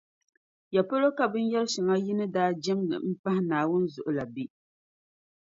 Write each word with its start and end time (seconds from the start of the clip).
Yapolo 0.75 1.07
ka 1.17 1.25
binyεri 1.31 1.71
shεŋa 1.73 1.95
yi 2.05 2.13
ni 2.19 2.25
daa 2.35 2.51
jεmdi 2.63 2.95
m-pahi 3.09 3.41
Naawuni 3.49 3.91
zuɣu 3.93 4.11
la 4.17 4.25
be? 4.33 4.43